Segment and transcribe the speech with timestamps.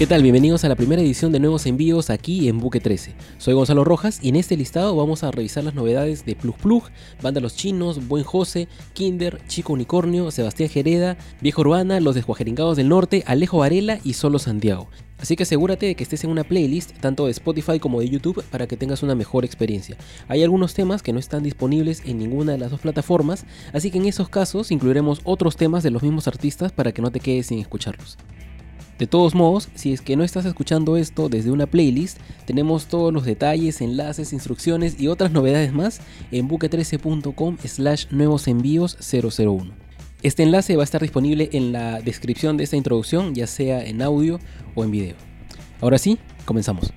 [0.00, 0.22] ¿Qué tal?
[0.22, 3.12] Bienvenidos a la primera edición de Nuevos Envíos aquí en Buque 13.
[3.36, 6.84] Soy Gonzalo Rojas y en este listado vamos a revisar las novedades de Plug Plug,
[7.20, 12.88] Banda Los Chinos, Buen José, Kinder, Chico Unicornio, Sebastián Gereda, Viejo Urbana, Los Desguajeringados del
[12.88, 14.88] Norte, Alejo Varela y Solo Santiago.
[15.18, 18.42] Así que asegúrate de que estés en una playlist tanto de Spotify como de YouTube
[18.44, 19.98] para que tengas una mejor experiencia.
[20.28, 23.98] Hay algunos temas que no están disponibles en ninguna de las dos plataformas, así que
[23.98, 27.48] en esos casos incluiremos otros temas de los mismos artistas para que no te quedes
[27.48, 28.16] sin escucharlos.
[29.00, 33.14] De todos modos, si es que no estás escuchando esto desde una playlist, tenemos todos
[33.14, 39.72] los detalles, enlaces, instrucciones y otras novedades más en buque13.com slash nuevos envíos 001.
[40.22, 44.02] Este enlace va a estar disponible en la descripción de esta introducción, ya sea en
[44.02, 44.38] audio
[44.74, 45.16] o en video.
[45.80, 46.92] Ahora sí, comenzamos.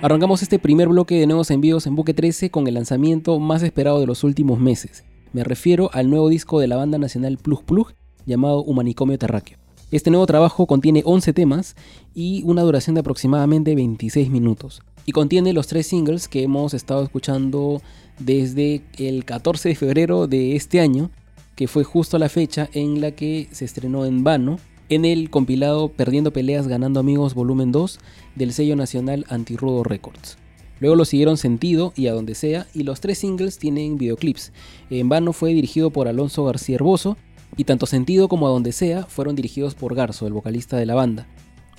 [0.00, 3.98] Arrancamos este primer bloque de nuevos envíos en Buque 13 con el lanzamiento más esperado
[3.98, 7.92] de los últimos meses, me refiero al nuevo disco de la banda nacional Plug Plug
[8.26, 9.58] llamado Humanicomio Terráqueo.
[9.90, 11.74] Este nuevo trabajo contiene 11 temas
[12.14, 14.82] y una duración de aproximadamente 26 minutos.
[15.06, 17.80] Y contiene los tres singles que hemos estado escuchando
[18.18, 21.10] desde el 14 de febrero de este año,
[21.56, 24.58] que fue justo la fecha en la que se estrenó en vano
[24.90, 27.98] en el compilado Perdiendo Peleas Ganando Amigos Volumen 2
[28.34, 30.36] del sello nacional Antirrudo Records.
[30.80, 34.52] Luego lo siguieron Sentido y A Donde Sea, y los tres singles tienen videoclips.
[34.90, 37.16] En vano fue dirigido por Alonso García Herboso,
[37.56, 40.94] y tanto Sentido como A Donde Sea fueron dirigidos por Garzo, el vocalista de la
[40.94, 41.26] banda.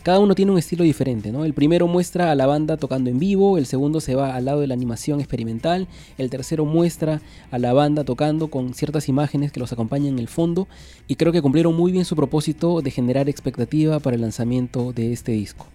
[0.02, 1.44] Cada uno tiene un estilo diferente, ¿no?
[1.44, 4.62] El primero muestra a la banda tocando en vivo, el segundo se va al lado
[4.62, 9.60] de la animación experimental, el tercero muestra a la banda tocando con ciertas imágenes que
[9.60, 10.70] los acompañan en el fondo,
[11.10, 15.12] y creo que cumplieron muy bien su propósito de generar expectativa para el lanzamiento de
[15.12, 15.68] este disco.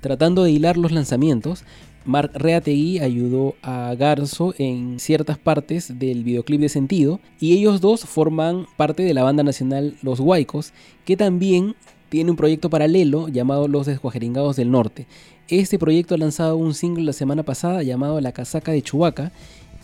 [0.00, 1.64] Tratando de hilar los lanzamientos,
[2.04, 8.04] Mark Reategui ayudó a Garzo en ciertas partes del videoclip de Sentido y ellos dos
[8.04, 10.72] forman parte de la banda nacional Los Huaicos,
[11.04, 11.76] que también
[12.08, 15.06] tiene un proyecto paralelo llamado Los Desguajeringados del Norte.
[15.48, 19.32] Este proyecto ha lanzado un single la semana pasada llamado La Casaca de Chubaca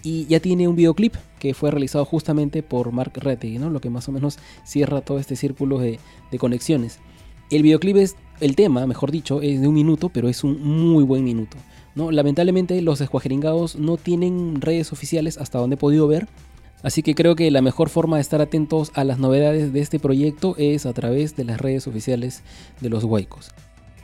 [0.02, 3.70] y ya tiene un videoclip que fue realizado justamente por Mark Reategui, ¿no?
[3.70, 6.98] lo que más o menos cierra todo este círculo de, de conexiones.
[7.50, 11.04] El videoclip es, el tema, mejor dicho, es de un minuto, pero es un muy
[11.04, 11.56] buen minuto.
[11.98, 12.10] ¿No?
[12.10, 16.26] Lamentablemente los escuajeringados no tienen redes oficiales hasta donde he podido ver.
[16.82, 19.98] Así que creo que la mejor forma de estar atentos a las novedades de este
[19.98, 22.42] proyecto es a través de las redes oficiales
[22.80, 23.50] de los Huaycos.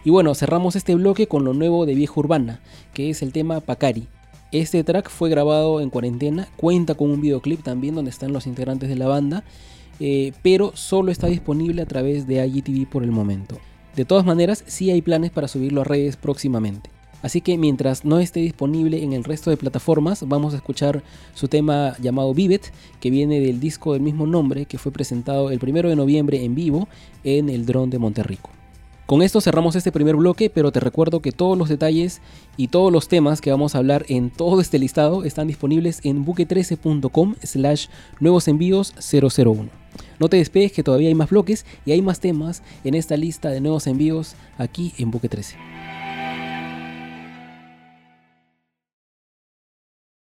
[0.05, 2.60] Y bueno, cerramos este bloque con lo nuevo de Vieja Urbana,
[2.93, 4.09] que es el tema Pacari.
[4.53, 8.91] Este track fue grabado en cuarentena, cuenta con un videoclip también donde están los integrantes
[8.91, 9.44] de la banda
[10.00, 13.59] eh, pero solo está disponible a través de IGTV por el momento.
[13.94, 16.91] De todas maneras, sí hay planes para subirlo a redes próximamente.
[17.25, 21.03] Así que mientras no esté disponible en el resto de plataformas, vamos a escuchar
[21.33, 22.71] su tema llamado Vivet,
[23.01, 26.55] que viene del disco del mismo nombre que fue presentado el 1 de noviembre en
[26.55, 26.87] vivo
[27.25, 28.51] en el Dron de Monterrico.
[29.07, 32.21] Con esto cerramos este primer bloque, pero te recuerdo que todos los detalles
[32.59, 36.27] y todos los temas que vamos a hablar en todo este listado están disponibles en
[36.27, 37.87] buque13.com slash
[38.21, 39.71] nuevos envíos 001.
[40.19, 43.49] No te despegues que todavía hay más bloques y hay más temas en esta lista
[43.49, 45.84] de nuevos envíos aquí en Buque 13.